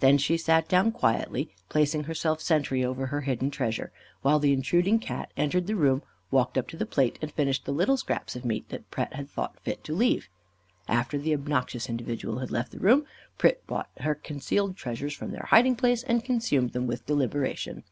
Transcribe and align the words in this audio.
She 0.00 0.34
then 0.36 0.38
sat 0.38 0.68
down 0.68 0.92
quietly, 0.92 1.50
placing 1.68 2.04
herself 2.04 2.40
sentry 2.40 2.84
over 2.84 3.06
her 3.06 3.22
hidden 3.22 3.50
treasure, 3.50 3.90
while 4.22 4.38
the 4.38 4.52
intruding 4.52 5.00
Cat 5.00 5.32
entered 5.36 5.66
the 5.66 5.74
room, 5.74 6.04
walked 6.30 6.56
up 6.56 6.68
to 6.68 6.76
the 6.76 6.86
plate, 6.86 7.18
and 7.20 7.32
finished 7.32 7.64
the 7.64 7.72
little 7.72 7.96
scraps 7.96 8.36
of 8.36 8.44
meat 8.44 8.68
that 8.68 8.88
Pret 8.92 9.14
had 9.14 9.28
thought 9.28 9.58
fit 9.58 9.82
to 9.82 9.92
leave. 9.92 10.28
After 10.86 11.18
the 11.18 11.34
obnoxious 11.34 11.88
individual 11.88 12.38
had 12.38 12.52
left 12.52 12.70
the 12.70 12.78
room, 12.78 13.04
Pret 13.36 13.66
brought 13.66 13.90
her 13.98 14.14
concealed 14.14 14.76
treasures 14.76 15.12
from 15.12 15.32
their 15.32 15.48
hiding 15.50 15.74
place 15.74 16.04
and 16.04 16.24
consumed 16.24 16.72
them 16.72 16.86
with 16.86 17.06
deliberation. 17.06 17.82